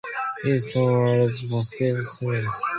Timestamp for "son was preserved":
0.73-2.05